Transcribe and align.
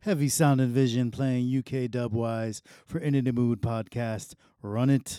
Heavy 0.00 0.28
Sound 0.28 0.60
and 0.60 0.72
Vision 0.72 1.10
playing 1.10 1.44
UK 1.58 1.90
dubwise 1.90 2.62
for 2.86 3.00
Inna 3.00 3.20
Di 3.20 3.32
Mood 3.32 3.60
podcast. 3.60 4.34
Run 4.62 4.90
it. 4.90 5.18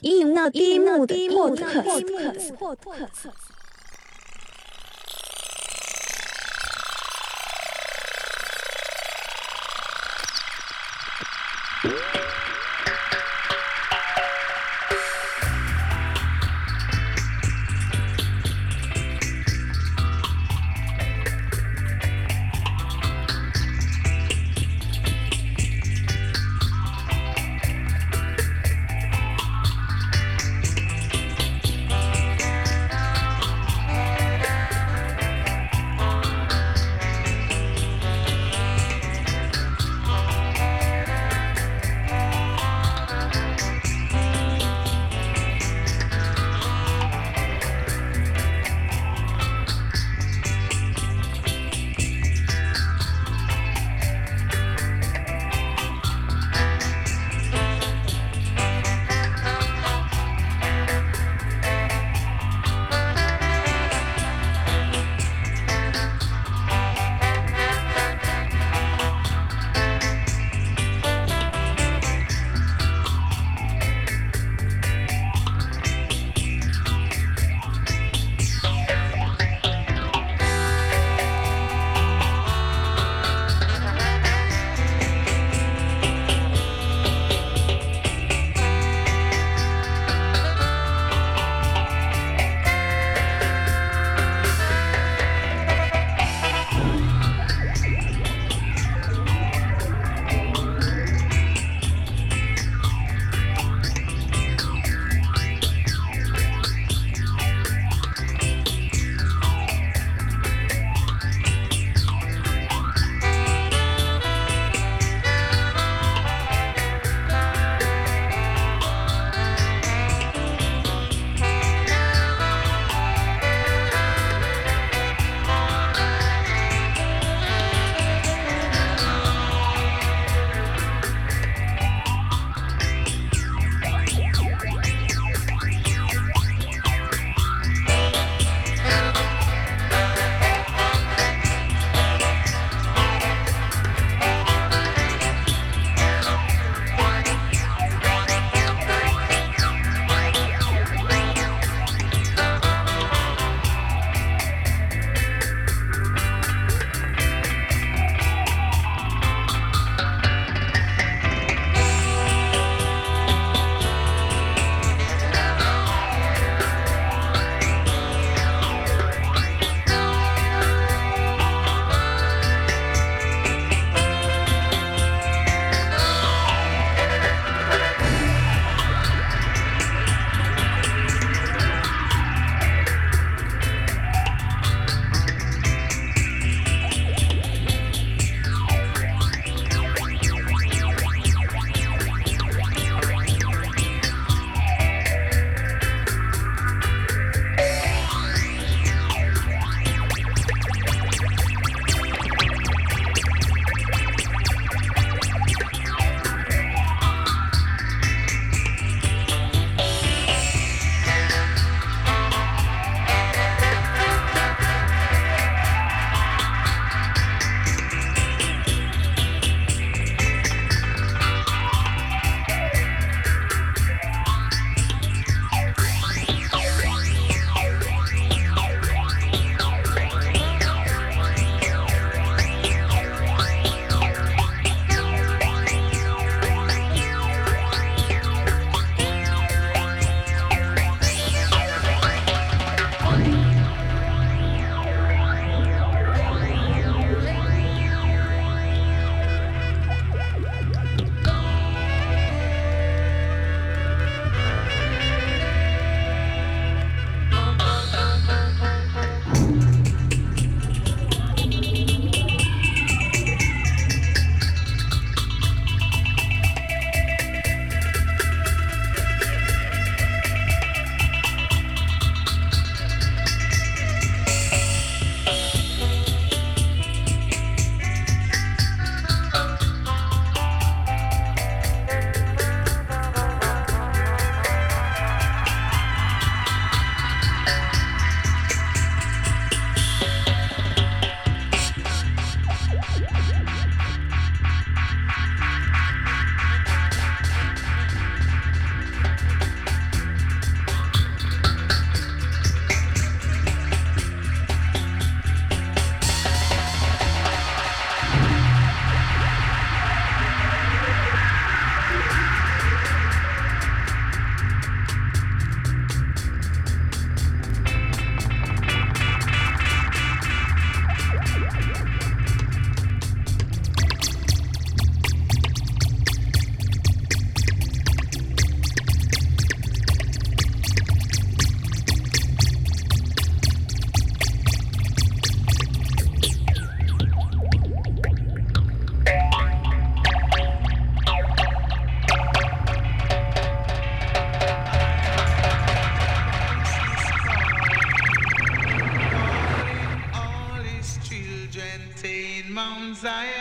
Zion. 353.01 353.38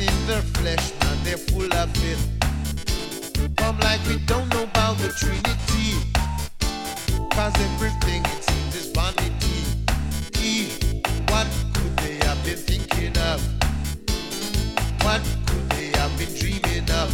In 0.00 0.26
their 0.28 0.42
flesh, 0.42 0.92
now 1.00 1.12
they're 1.24 1.36
full 1.36 1.74
of 1.74 1.90
it. 2.04 2.18
Come 3.56 3.80
like 3.80 4.00
we 4.06 4.18
don't 4.26 4.48
know 4.54 4.62
about 4.62 4.96
the 4.98 5.08
Trinity. 5.08 5.98
Cause 7.34 7.52
everything 7.58 8.22
it 8.24 8.44
seems 8.44 8.76
is 8.76 8.92
vanity. 8.92 9.58
E, 10.40 10.68
what 11.26 11.48
could 11.74 11.96
they 11.96 12.14
have 12.24 12.38
been 12.44 12.56
thinking 12.56 13.18
of? 13.18 13.42
What 15.02 15.20
could 15.48 15.68
they 15.70 15.90
have 15.98 16.16
been 16.16 16.32
dreaming 16.38 16.88
of? 16.92 17.10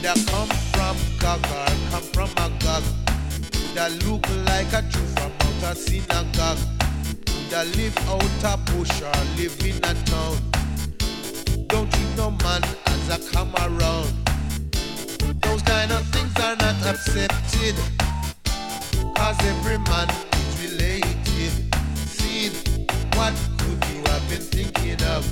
That 0.00 0.22
come 0.30 0.48
from 0.70 0.96
Gog 1.18 1.42
come 1.90 2.02
from 2.14 2.30
Magog. 2.36 2.84
That 3.74 3.90
look 4.06 4.24
like 4.46 4.72
a 4.72 4.82
Jew 4.82 5.04
from 5.16 5.32
out 5.32 5.72
a 5.72 5.74
synagogue. 5.74 6.58
That 7.50 7.66
live 7.76 7.98
out 8.06 8.44
a 8.44 8.56
bush 8.70 9.02
or 9.02 9.24
live 9.36 9.58
in 9.66 9.78
a 9.78 9.94
town 10.06 10.57
no 12.18 12.32
man 12.42 12.62
as 12.86 13.10
I 13.10 13.18
come 13.32 13.54
around. 13.54 14.10
Those 15.40 15.62
kind 15.62 15.92
of 15.92 16.02
things 16.10 16.34
are 16.46 16.56
not 16.56 16.74
accepted. 16.84 17.76
Cause 19.14 19.38
every 19.52 19.78
man 19.90 20.08
is 20.40 20.54
related. 20.64 21.52
See, 22.16 22.50
what 23.14 23.34
could 23.58 23.80
you 23.90 24.02
have 24.10 24.24
been 24.28 24.42
thinking 24.56 25.00
of? 25.14 25.22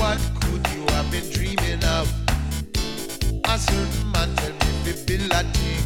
What 0.00 0.18
could 0.40 0.64
you 0.74 0.82
have 0.94 1.10
been 1.10 1.28
dreaming 1.30 1.84
of? 1.84 2.06
A 3.44 3.58
certain 3.58 4.10
man 4.12 4.34
tell 4.36 4.54
me 4.62 4.70
to 4.86 4.92
build 5.06 5.30
a 5.30 5.42
thing. 5.56 5.84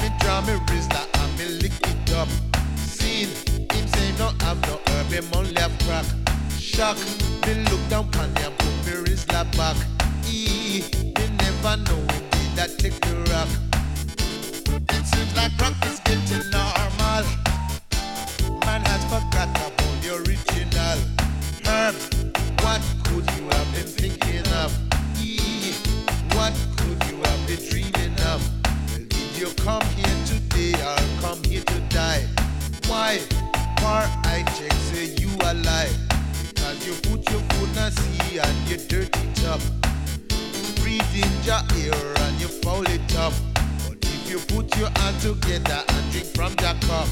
Me 0.00 0.08
draw 0.20 0.40
me 0.48 0.54
wrist 0.70 0.92
and 1.20 1.38
me 1.38 1.44
lick 1.60 1.76
it 1.92 2.12
up. 2.14 2.28
See, 2.78 3.24
him 3.24 3.86
say 3.94 4.08
no, 4.18 4.32
have 4.40 4.60
no 4.62 4.80
herb, 4.86 5.06
him 5.08 5.26
only 5.34 5.60
have 5.60 5.78
crack. 5.80 6.27
Shock, 6.78 6.96
me 7.44 7.54
look 7.64 7.88
down 7.88 8.08
on 8.20 8.36
him, 8.36 8.52
put 8.56 8.86
me 8.86 8.92
wrist 9.02 9.32
like 9.32 9.50
back. 9.56 9.76
E, 10.30 10.84
me 10.94 11.26
never 11.42 11.76
know 11.76 11.98
when 12.06 12.22
did 12.30 12.54
that 12.54 12.70
take 12.78 12.94
the 13.00 13.16
rock. 13.32 13.48
It 14.94 15.04
seems 15.04 15.34
like 15.36 15.50
rock 15.60 15.74
is 15.86 15.98
getting 16.06 16.48
normal. 16.54 17.24
Man 18.64 18.82
has 18.86 19.02
forgot 19.10 19.50
about 19.58 19.74
the 20.02 20.22
original. 20.22 20.98
Herb, 21.66 21.96
what 22.62 22.80
could 23.02 23.26
you 23.34 23.48
have 23.50 23.74
been 23.74 23.88
thinking 23.98 24.46
of? 24.62 24.70
E, 25.20 25.72
what 26.36 26.54
could 26.76 27.02
you 27.10 27.16
have 27.24 27.46
been 27.48 27.58
dreaming 27.68 28.14
of? 28.20 28.40
Well, 28.86 29.02
did 29.08 29.36
you 29.36 29.48
come 29.64 29.82
here 29.98 30.18
today 30.26 30.74
or 30.74 30.96
come 31.22 31.42
here 31.42 31.62
to 31.62 31.80
die? 31.88 32.22
Why? 32.86 33.18
Far 33.80 34.04
I 34.22 34.44
check 34.56 34.72
say 34.74 35.06
you 35.18 35.34
alive. 35.42 36.17
You 36.88 36.94
put 37.02 37.30
your 37.30 37.40
foot 37.40 37.74
the 37.74 37.90
sea 37.90 38.38
and 38.38 38.56
you 38.66 38.78
dirty 38.78 39.28
top. 39.42 39.60
Breathe 40.80 41.04
in 41.14 41.28
your 41.44 41.60
ear 41.76 41.92
and 42.24 42.40
you 42.40 42.48
foul 42.48 42.80
it 42.80 43.14
up. 43.14 43.34
But 43.84 43.98
if 44.00 44.30
you 44.30 44.38
put 44.56 44.74
your 44.78 44.88
hand 44.96 45.20
together 45.20 45.84
and 45.86 46.10
drink 46.12 46.28
from 46.34 46.54
the 46.54 46.72
cup, 46.88 47.06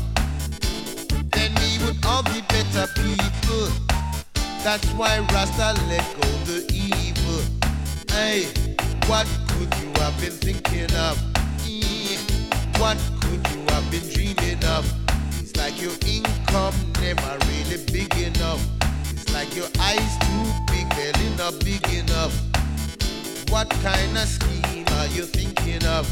then 1.30 1.52
we 1.60 1.84
would 1.84 2.02
all 2.06 2.22
be 2.22 2.40
better 2.48 2.86
people. 2.96 3.68
That's 4.64 4.88
why 4.92 5.18
Rasta 5.30 5.78
let 5.90 6.06
go 6.22 6.28
the 6.48 6.64
evil. 6.72 7.44
Hey, 8.08 8.46
what 9.08 9.28
could 9.48 9.68
you 9.76 9.92
have 10.00 10.18
been 10.22 10.32
thinking 10.40 10.90
of? 10.96 11.20
Eh, 11.68 12.16
What 12.80 12.96
could 13.20 13.46
you 13.52 13.60
have 13.74 13.84
been 13.90 14.08
dreaming 14.08 14.64
of? 14.64 14.90
It's 15.38 15.54
like 15.56 15.78
your 15.82 15.92
income 16.08 16.72
never 17.02 17.36
really 17.44 17.84
big 17.92 18.14
enough. 18.16 18.75
Your 19.56 19.68
eyes 19.80 20.18
too 20.18 20.52
big, 20.66 20.86
belly 20.90 21.30
not 21.38 21.58
big 21.64 21.82
enough. 21.88 22.34
What 23.48 23.70
kind 23.70 24.18
of 24.18 24.28
scheme 24.28 24.84
are 24.98 25.06
you 25.06 25.22
thinking 25.24 25.82
of? 25.86 26.04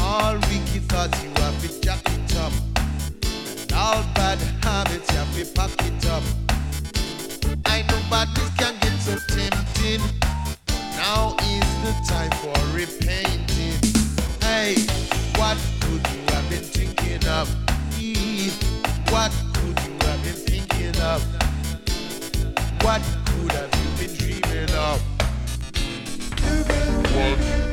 All 0.00 0.36
wicked 0.48 0.88
thoughts 0.88 1.22
you 1.22 1.28
have 1.42 1.60
to 1.60 1.80
jack 1.82 2.00
it 2.06 2.36
up. 2.38 2.52
And 3.60 3.72
all 3.74 4.02
bad 4.14 4.38
habits 4.64 5.12
you 5.12 5.18
have 5.18 5.34
to 5.36 5.44
pack 5.52 5.72
it 5.86 6.06
up. 6.06 6.22
I 7.66 7.82
know 7.82 8.00
badness 8.08 8.48
can 8.56 8.78
get 8.80 8.98
so 8.98 9.18
tempting. 9.28 10.00
Now 10.96 11.36
is 11.42 11.68
the 11.84 11.92
time 12.08 12.30
for 12.40 12.56
repenting. 12.74 13.76
Hey, 14.40 14.76
what 15.36 15.58
could 15.82 16.00
you 16.08 16.22
have 16.32 16.48
been 16.48 16.64
thinking 16.64 17.28
of? 17.28 17.46
Eh, 18.00 18.48
What 19.10 19.32
could 19.52 19.78
you 19.84 19.92
have 20.08 20.22
been 20.24 20.34
thinking 20.34 20.96
of? 21.02 21.51
What 22.82 23.00
could 23.26 23.52
have 23.52 23.70
you 23.80 24.08
been 24.08 24.16
dreaming 24.16 24.74
of? 24.74 25.00
But 27.14 27.71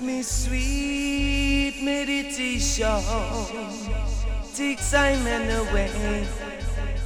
me 0.00 0.22
sweet 0.22 1.82
meditation. 1.82 3.02
Take 4.54 4.78
time 4.90 5.26
and 5.26 5.68
away. 5.68 6.26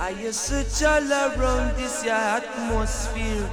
I 0.01 0.31
search 0.31 0.83
all 0.83 1.13
around 1.13 1.77
this 1.77 2.05
atmosphere, 2.05 3.49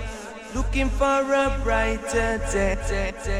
looking 0.55 0.89
for 0.89 1.21
a 1.33 1.59
brighter 1.63 2.39
day. 2.51 3.38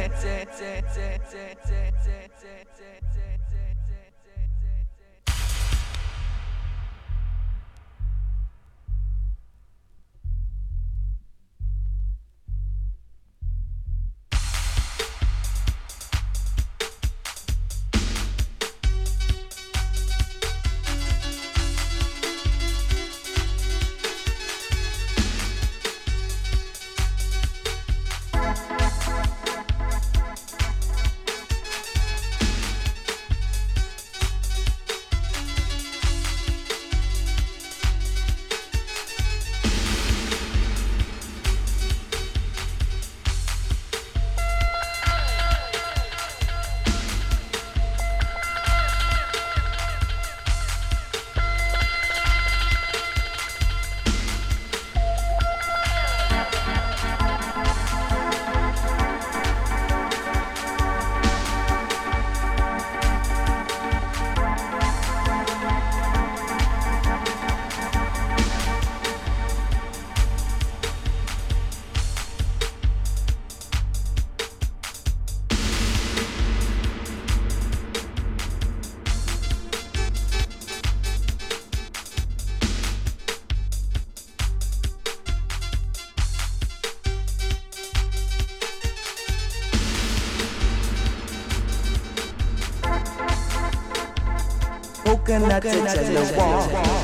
Coconut, 95.29 95.61
coconut, 95.61 95.85
coconut, 95.85 96.33
coconut, 96.33 96.71
coconut, 96.71 96.98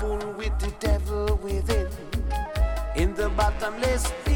fool 0.00 0.32
with 0.38 0.58
the 0.58 0.72
devil 0.80 1.38
within. 1.42 1.86
In 2.96 3.14
the 3.14 3.28
bottomless 3.36 4.10
pit. 4.24 4.29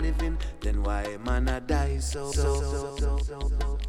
Living, 0.00 0.38
then 0.60 0.82
why 0.82 1.18
man 1.24 1.48
I 1.48 1.60
die 1.60 1.98
so? 1.98 2.30
so, 2.32 2.60
so, 2.60 2.96
so, 2.96 3.18
so, 3.18 3.50
so. 3.60 3.79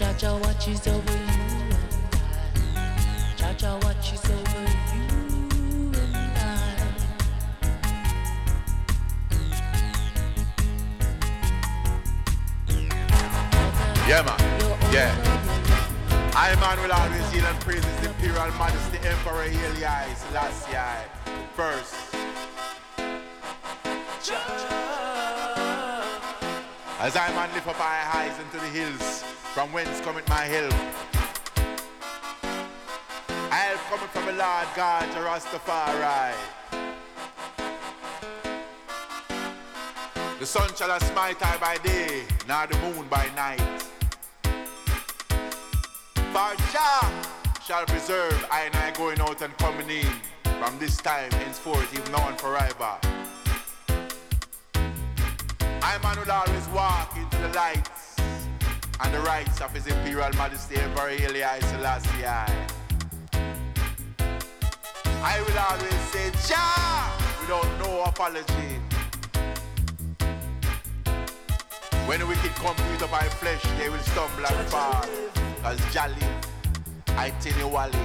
Jaja 0.00 0.32
watches 0.40 0.86
over 0.88 1.12
you 1.12 1.18
and 1.18 1.74
I. 1.74 2.74
Jaja 3.36 3.84
watches 3.84 4.24
over 4.30 4.60
you 4.96 5.92
and 5.92 6.16
I. 6.38 6.48
Yeah, 14.08 14.22
man. 14.24 14.40
Yeah. 14.90 15.12
I, 16.34 16.54
man, 16.58 16.80
will 16.80 16.92
always 16.94 17.34
yield 17.34 17.44
and 17.44 17.60
praise 17.60 17.84
His 17.84 18.06
Imperial 18.06 18.50
Majesty 18.52 18.96
Emperor 19.06 19.50
Haile 19.50 20.16
Selassie 20.16 21.10
first. 21.54 21.94
As 26.98 27.16
I, 27.16 27.28
man, 27.34 27.52
lift 27.52 27.66
up 27.66 27.78
my 27.78 28.00
eyes 28.14 28.38
into 28.38 28.56
the 28.56 28.68
hills. 28.68 29.29
Rastafari. 35.26 36.34
The 40.38 40.46
sun 40.46 40.70
shall 40.76 40.88
not 40.88 41.02
smite 41.02 41.44
I 41.44 41.56
by 41.58 41.76
day, 41.78 42.22
nor 42.46 42.68
the 42.68 42.76
moon 42.78 43.08
by 43.08 43.28
night. 43.34 43.82
For 46.32 46.54
Jah 46.72 47.10
shall 47.66 47.84
preserve 47.86 48.46
I 48.52 48.66
and 48.66 48.76
I 48.76 48.92
going 48.92 49.20
out 49.20 49.42
and 49.42 49.56
coming 49.58 49.90
in 49.90 50.12
from 50.60 50.78
this 50.78 50.96
time 50.98 51.32
henceforth, 51.32 51.92
even 51.92 52.12
now 52.12 52.28
and 52.28 52.38
forever. 52.38 52.98
I 55.82 55.98
man 56.02 56.18
will 56.20 56.30
always 56.30 56.68
walk 56.68 57.16
into 57.16 57.36
the 57.38 57.48
lights 57.48 57.99
and 59.02 59.14
the 59.14 59.20
rights 59.20 59.60
of 59.60 59.72
His 59.72 59.86
Imperial 59.86 60.32
Majesty 60.36 60.76
Haile 60.76 61.60
Selassie. 61.62 62.24
I 65.22 65.40
will 65.42 65.58
always 65.58 66.00
say 66.10 66.30
Jah 66.48 67.10
without 67.40 67.78
no 67.78 68.04
apology. 68.04 68.80
When 72.06 72.20
the 72.20 72.26
wicked 72.26 72.50
eat 72.50 73.02
up 73.02 73.10
my 73.10 73.28
flesh, 73.40 73.62
they 73.78 73.88
will 73.88 73.98
stumble 73.98 74.46
and 74.46 74.68
fall. 74.68 75.04
Cause 75.62 75.80
Jolly, 75.92 76.26
I 77.08 77.30
tell 77.40 77.58
you 77.58 77.68
Wally. 77.68 77.98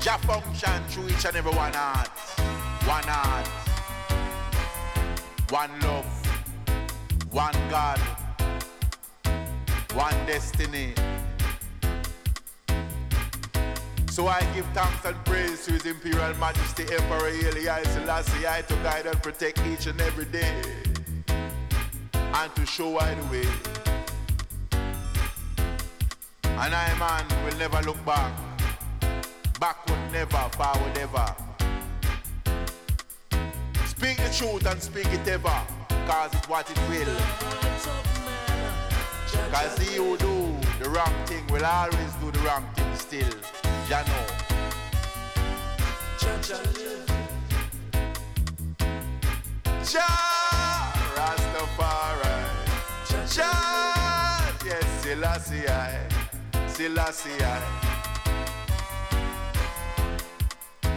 Jah 0.00 0.18
function 0.18 0.82
through 0.88 1.08
each 1.08 1.24
and 1.26 1.36
every 1.36 1.52
one 1.52 1.72
heart. 1.74 2.08
One 2.88 3.04
heart. 3.04 3.61
One 5.52 5.70
love, 5.80 6.06
one 7.30 7.52
God, 7.68 8.00
one 9.92 10.14
destiny. 10.24 10.94
So 14.08 14.28
I 14.28 14.40
give 14.54 14.64
thanks 14.72 15.04
and 15.04 15.22
praise 15.26 15.66
to 15.66 15.72
His 15.72 15.84
Imperial 15.84 16.32
Majesty 16.36 16.84
Emperor 16.84 17.28
Haile 17.28 17.84
Selassie 17.84 18.46
I 18.46 18.62
to 18.62 18.74
guide 18.76 19.04
and 19.04 19.22
protect 19.22 19.58
each 19.66 19.86
and 19.86 20.00
every 20.00 20.24
day 20.24 20.62
and 22.14 22.56
to 22.56 22.64
show 22.64 22.98
I 22.98 23.14
the 23.14 23.24
way. 23.24 23.46
And 26.44 26.74
I, 26.74 26.98
man, 26.98 27.44
will 27.44 27.58
never 27.58 27.82
look 27.82 28.02
back. 28.06 28.32
Backward 29.60 30.12
never, 30.12 30.48
forward 30.56 30.96
ever. 30.96 31.51
Speak 34.02 34.16
the 34.16 34.34
truth 34.34 34.66
and 34.66 34.82
speak 34.82 35.06
it 35.06 35.28
ever, 35.28 35.62
cause 36.08 36.34
it's 36.34 36.48
what 36.48 36.68
it 36.68 36.76
will. 36.90 37.16
Cause 39.52 39.78
he 39.78 39.94
who 39.94 40.16
do 40.16 40.56
the 40.82 40.90
wrong 40.90 41.14
thing 41.24 41.46
will 41.46 41.64
always 41.64 42.12
do 42.14 42.32
the 42.32 42.40
wrong 42.40 42.66
thing 42.74 42.96
still. 42.96 43.32
Ya 43.88 44.02
know. 44.02 44.26
Jah 49.84 50.02
Rastafari. 51.14 52.34
Jah, 53.32 54.52
yes, 54.66 54.84
Selassie 55.04 55.68
I. 55.68 56.08
Selassie 56.66 57.40
I. 57.40 57.62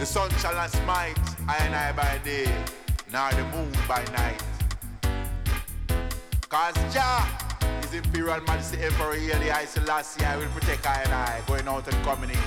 The 0.00 0.06
sun 0.06 0.28
shall 0.40 0.54
not 0.54 0.70
smite 0.72 1.16
I 1.48 1.56
and 1.58 1.74
I 1.76 1.92
by 1.92 2.18
day, 2.24 2.50
nor 3.16 3.30
the 3.30 3.44
moon 3.44 3.72
by 3.88 4.04
night. 4.12 4.42
Cause 6.50 6.74
Jah 6.92 7.26
is 7.82 7.94
Imperial 7.94 8.42
Majesty 8.42 8.82
Emperor 8.82 9.14
Haile 9.14 9.50
I 9.52 9.64
Selassie 9.64 10.22
I 10.22 10.36
will 10.36 10.48
protect 10.48 10.86
I 10.86 11.00
and 11.00 11.14
I 11.14 11.40
going 11.46 11.66
out 11.66 11.88
and 11.90 12.04
coming 12.04 12.28
in. 12.28 12.46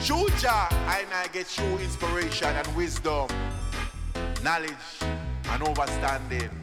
Through 0.00 0.28
Jah, 0.38 0.68
I 0.94 1.02
and 1.04 1.12
I 1.12 1.26
get 1.32 1.48
true 1.48 1.76
inspiration 1.78 2.46
and 2.46 2.76
wisdom, 2.76 3.26
knowledge 4.44 4.86
and 5.50 5.62
understanding. 5.64 6.54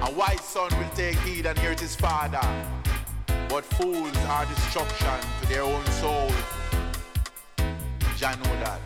A 0.00 0.10
wise 0.12 0.40
son 0.40 0.70
will 0.78 0.94
take 0.96 1.18
heed 1.18 1.44
and 1.44 1.58
hear 1.58 1.74
his 1.74 1.94
father, 1.94 2.40
but 3.48 3.64
fools 3.64 4.16
are 4.28 4.44
destruction 4.46 5.20
to 5.40 5.48
their 5.48 5.62
own 5.62 5.84
soul. 5.86 6.30
Jah 8.16 8.36
know 8.44 8.56
that. 8.60 8.80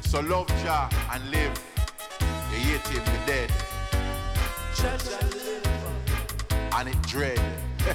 So 0.00 0.20
love 0.20 0.48
Jah 0.64 0.88
and 1.12 1.30
live. 1.30 1.52
You 2.50 2.58
hate 2.58 2.88
him, 2.88 3.04
dead. 3.26 3.50
And 6.74 6.88
it 6.88 7.02
dread. 7.02 7.40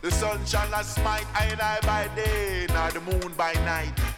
the 0.00 0.10
sun 0.10 0.46
shall 0.46 0.68
not 0.70 0.84
smite 0.86 1.26
I 1.34 1.78
by 1.82 2.08
day, 2.14 2.66
nor 2.72 2.90
the 2.92 3.00
moon 3.00 3.32
by 3.36 3.52
night. 3.64 4.15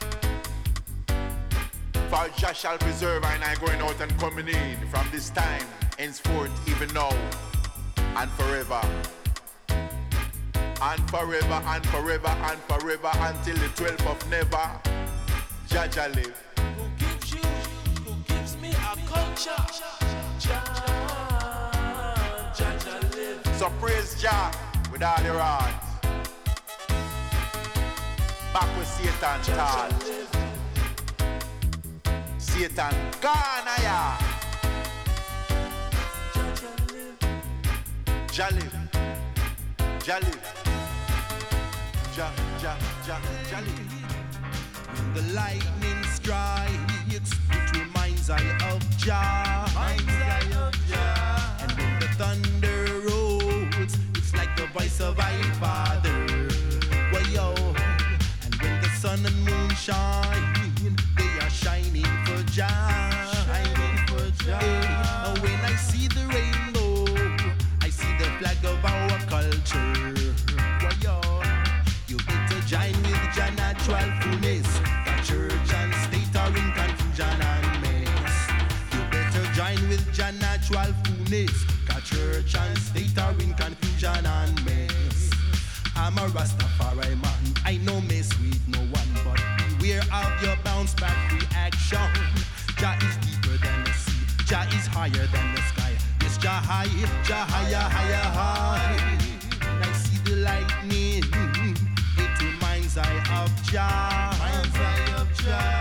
For 2.08 2.26
Jah 2.38 2.54
shall 2.54 2.78
preserve 2.78 3.22
and 3.22 3.44
I 3.44 3.54
going 3.56 3.82
out 3.82 4.00
and 4.00 4.18
coming 4.18 4.48
in 4.48 4.78
from 4.88 5.06
this 5.12 5.28
time, 5.28 5.62
henceforth, 5.98 6.50
even 6.66 6.88
now, 6.94 7.12
and 8.16 8.30
forever. 8.30 8.80
And 9.68 11.10
forever 11.10 11.62
and 11.66 11.86
forever 11.88 12.28
and 12.28 12.58
forever 12.60 13.10
until 13.12 13.56
the 13.56 13.68
12th 13.76 14.06
of 14.10 14.30
never. 14.30 14.70
Jah 15.68 16.08
live. 16.14 16.42
Who 16.56 16.88
gives 16.96 17.34
you, 17.34 17.42
who 18.06 18.14
gives 18.24 18.56
me 18.56 18.70
a 18.70 18.96
culture? 19.06 19.62
Jah, 20.40 20.64
Jah 22.56 22.74
live. 23.12 23.56
So 23.58 23.68
praise 23.80 24.18
Jah 24.18 24.50
with 24.90 25.02
all 25.02 25.22
your 25.22 25.38
heart. 25.38 25.74
Back 28.54 28.78
with 28.78 28.88
Satan 28.88 29.42
tall. 29.54 30.47
Satan 32.58 32.90
gone 33.22 33.74
ya. 33.86 34.18
Jah 38.32 38.50
live. 38.50 38.74
Jah 40.02 40.18
live. 40.18 40.42
Jah, 42.16 42.32
Jah, 42.60 42.76
Jah, 43.06 43.20
Jah 43.48 43.62
live. 43.62 43.92
When 44.90 45.14
the 45.14 45.22
lightning 45.34 46.02
strikes, 46.02 47.30
it 47.54 47.78
reminds 47.78 48.28
I 48.28 48.42
of 48.72 48.82
Jah. 48.98 49.70
And 51.62 51.70
when 51.78 51.92
the 52.00 52.08
thunder 52.18 52.80
rolls, 53.06 53.94
it's 54.16 54.34
like 54.34 54.56
the 54.56 54.66
voice 54.74 54.98
of 55.00 55.16
our 55.20 55.44
Father. 55.62 56.26
Why 57.12 57.22
yo? 57.32 57.54
And 58.42 58.54
when 58.60 58.80
the 58.82 58.90
sun 58.98 59.24
and 59.24 59.44
moon 59.44 59.70
shine, 59.76 60.27
fullness. 81.28 81.64
The 81.86 82.00
church 82.04 82.54
and 82.56 82.78
state 82.78 83.18
are 83.18 83.32
in 83.32 83.54
confusion 83.54 84.26
and 84.26 84.64
mess. 84.64 85.30
I'm 85.96 86.16
a 86.18 86.28
Rastafari 86.28 87.20
man. 87.20 87.54
I 87.64 87.78
no 87.78 88.00
mess 88.02 88.28
with 88.40 88.60
no 88.68 88.78
one, 88.78 89.12
but 89.24 89.40
beware 89.78 90.02
of 90.12 90.42
your 90.42 90.56
bounce 90.64 90.94
back 90.94 91.16
reaction. 91.32 91.98
Jah 92.76 92.96
is 93.02 93.16
deeper 93.18 93.56
than 93.64 93.84
the 93.84 93.92
sea. 93.92 94.44
Jah 94.46 94.66
is 94.70 94.86
higher 94.86 95.26
than 95.34 95.54
the 95.54 95.62
sky. 95.62 95.92
Yes, 96.22 96.38
Jah 96.38 96.48
high, 96.48 96.86
Jah 97.24 97.44
higher, 97.48 97.76
higher, 97.76 98.28
high. 98.38 99.18
When 99.60 99.82
I 99.82 99.92
see 99.92 100.18
the 100.24 100.36
lightning, 100.36 101.24
it 102.16 102.42
reminds 102.42 102.96
I 102.96 103.42
of 103.42 103.50
Jah. 103.64 104.34
of 105.20 105.32
Jah. 105.44 105.77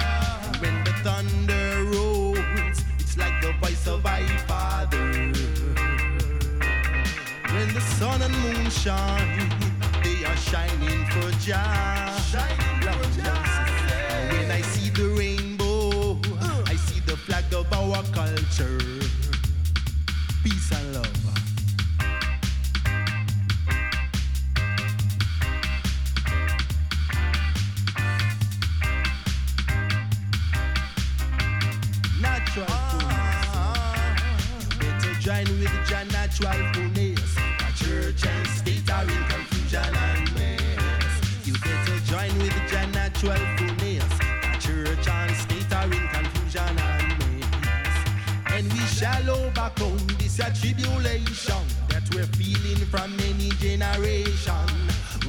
Sun 8.69 9.19
and 9.19 9.49
moon 9.49 9.69
shine, 9.71 10.03
they 10.03 10.25
are 10.25 10.35
shining 10.37 11.05
for 11.11 11.31
Jah. 11.39 12.13
Lord 12.83 13.03
Jesus. 13.13 13.27
And 14.09 14.37
when 14.37 14.51
I 14.51 14.61
see 14.61 14.89
the 14.89 15.07
rainbow, 15.17 16.17
I 16.65 16.75
see 16.75 16.99
the 17.01 17.17
flag 17.17 17.53
of 17.53 17.71
our 17.73 18.03
culture. 18.13 19.26
12 43.27 43.57
The 43.59 44.55
church 44.57 45.07
and 45.09 45.35
state 45.35 45.73
are 45.73 45.83
in 45.83 46.07
confusion 46.07 46.79
and. 46.79 47.43
And 48.53 48.71
we 48.71 48.79
shall 48.87 49.29
overcome 49.29 49.97
this 50.17 50.37
tribulation 50.37 51.63
that 51.89 52.07
we're 52.13 52.31
feeling 52.39 52.77
from 52.87 53.17
many 53.17 53.49
generations. 53.59 54.71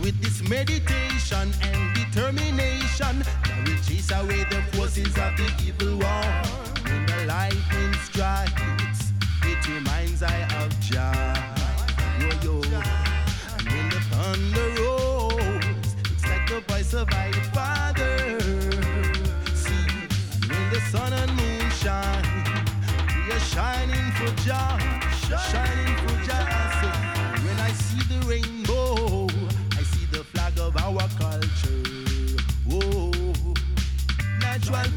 With 0.00 0.14
this 0.22 0.48
meditation 0.48 1.50
and 1.60 1.94
determination, 1.96 3.18
that 3.18 3.66
will 3.66 3.82
chase 3.82 4.12
away 4.12 4.44
the 4.44 4.62
forces 4.76 5.18
of 5.18 5.34
the 5.36 5.50
evil 5.66 5.98
one. 5.98 6.46
When 6.84 7.04
the 7.04 7.26
lightning 7.26 7.94
strikes, 8.04 9.10
it 9.42 9.66
reminds 9.66 10.22
I 10.22 10.42
of 10.62 10.70
Jah. 10.78 11.34
When 12.20 13.88
the 13.90 14.00
thunder 14.12 14.82
rolls, 14.82 15.96
it's 16.12 16.24
like 16.28 16.48
the 16.48 16.60
voice 16.68 16.94
of 16.94 17.08
I. 17.10 17.57
sun 20.90 21.12
and 21.12 21.30
moon 21.36 21.70
shine, 21.82 22.24
we 23.14 23.32
are 23.32 23.44
shining 23.52 24.10
for 24.12 24.30
Jah, 24.42 24.78
shining 25.50 25.94
for 26.02 26.16
Jah. 26.24 26.46
When 27.44 27.58
I 27.60 27.70
see 27.72 28.02
the 28.12 28.20
rainbow, 28.26 29.26
I 29.78 29.82
see 29.82 30.06
the 30.06 30.24
flag 30.24 30.58
of 30.58 30.74
our 30.78 31.06
culture. 31.20 31.82
Oh, 32.70 33.12
natural 34.40 34.88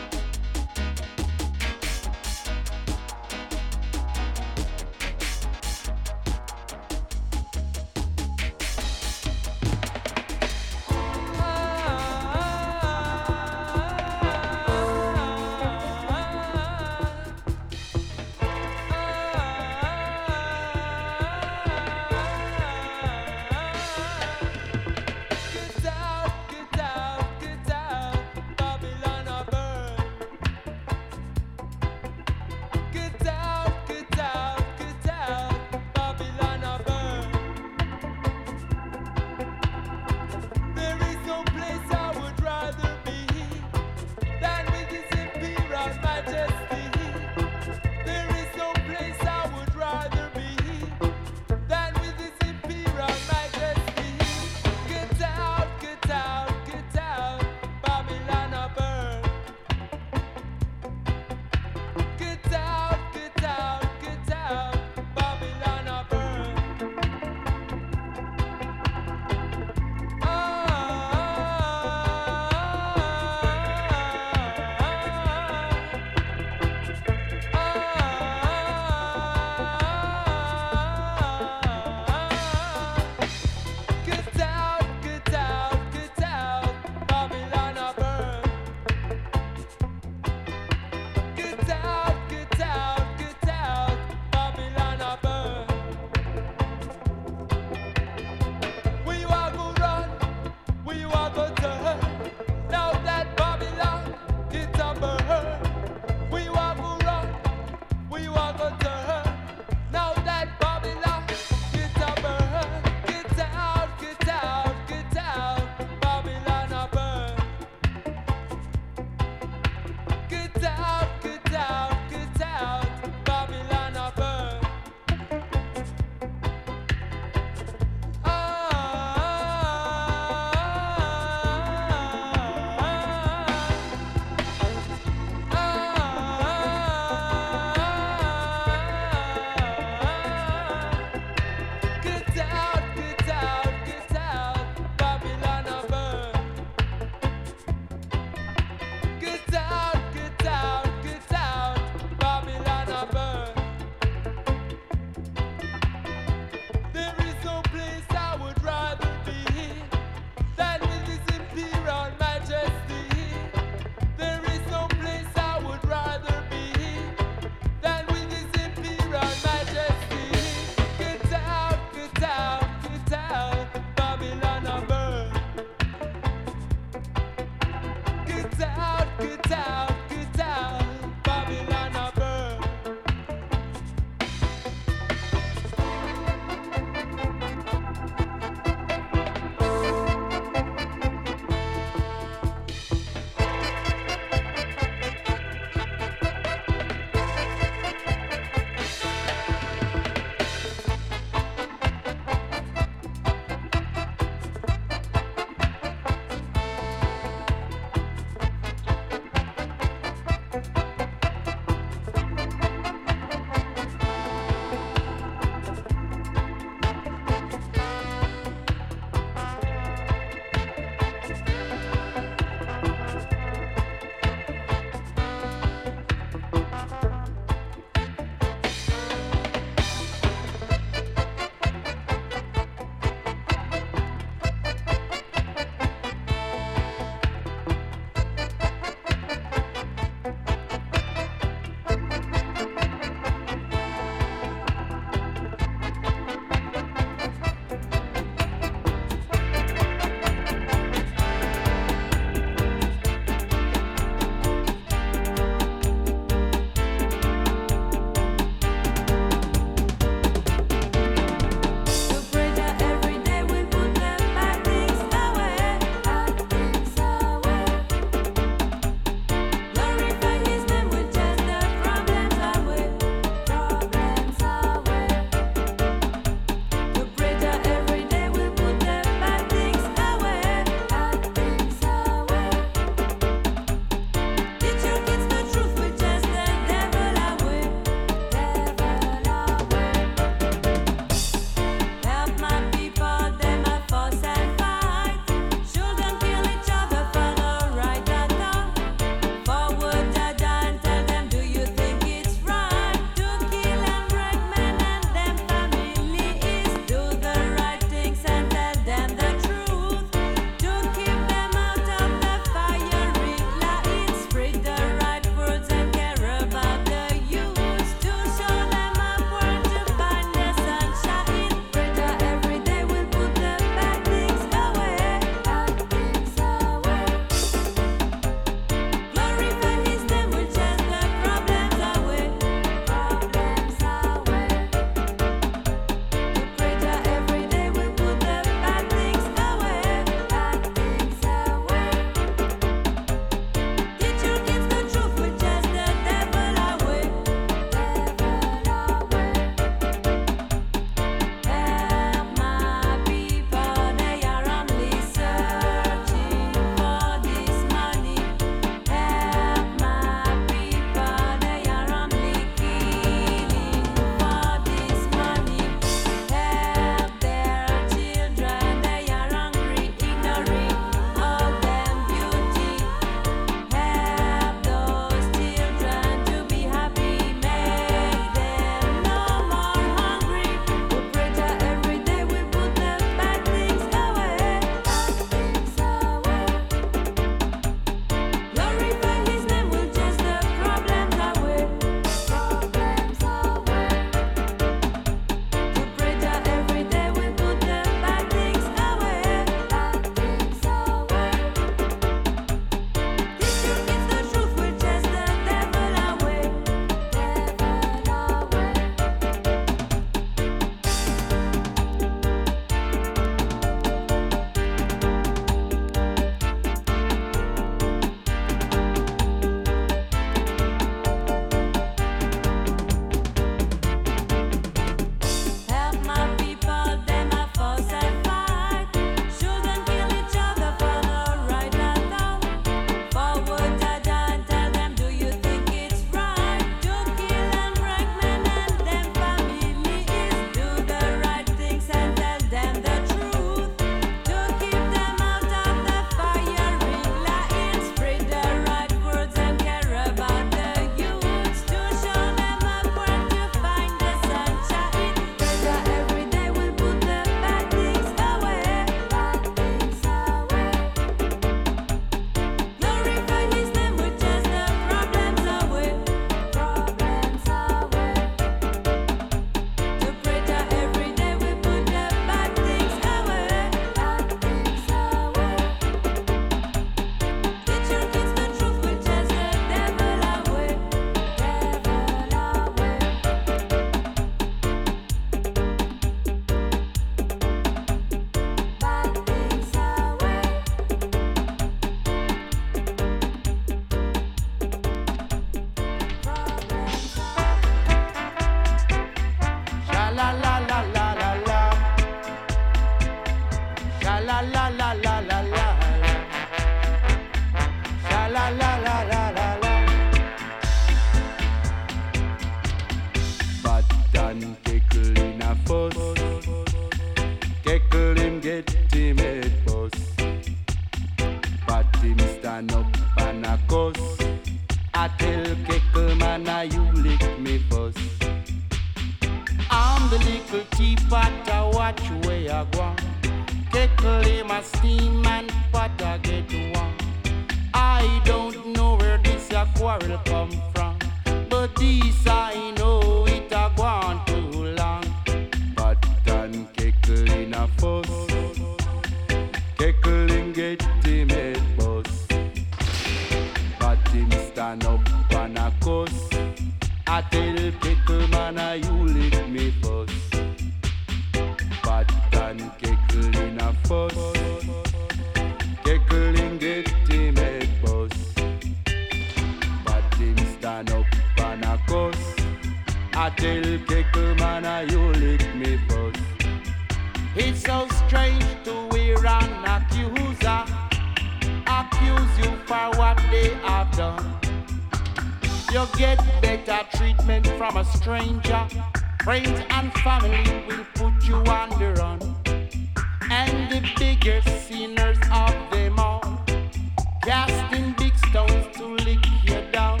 casting 597.30 597.94
big 597.96 598.16
stones 598.26 598.66
to 598.76 598.86
lick 599.06 599.24
you 599.44 599.60
down. 599.70 600.00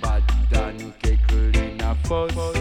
But 0.00 0.22
done 0.48 0.94
cackling 1.02 1.82
a 1.82 1.96
fuss. 2.04 2.53